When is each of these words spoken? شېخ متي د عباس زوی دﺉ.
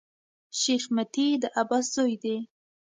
شېخ 0.59 0.83
متي 0.95 1.27
د 1.41 1.43
عباس 1.59 1.85
زوی 1.95 2.15
دﺉ. 2.23 2.37